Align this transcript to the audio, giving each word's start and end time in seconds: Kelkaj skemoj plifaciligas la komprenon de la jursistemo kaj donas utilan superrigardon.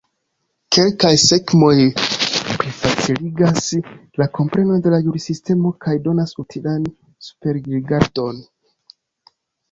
Kelkaj 0.75 1.09
skemoj 1.23 1.73
plifaciligas 2.61 3.67
la 4.21 4.25
komprenon 4.37 4.81
de 4.85 4.93
la 4.93 4.99
jursistemo 5.09 5.73
kaj 5.85 5.93
donas 6.07 6.33
utilan 6.45 6.87
superrigardon. 7.27 8.41